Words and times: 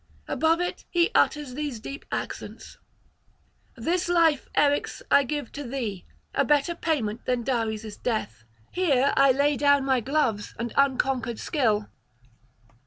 Above 0.27 0.59
it 0.59 0.83
he 0.89 1.11
utters 1.13 1.53
these 1.53 1.79
deep 1.79 2.05
accents: 2.11 2.79
'This 3.75 4.09
life, 4.09 4.49
Eryx, 4.57 5.03
I 5.11 5.23
give 5.23 5.51
to 5.51 5.63
thee, 5.63 6.05
a 6.33 6.43
better 6.43 6.73
payment 6.73 7.25
than 7.25 7.43
Dares' 7.43 7.97
death; 7.97 8.43
here 8.71 9.13
I 9.15 9.31
lay 9.31 9.57
down 9.57 9.85
my 9.85 9.99
gloves 9.99 10.55
and 10.57 10.73
unconquered 10.75 11.37
skill.' 11.37 11.87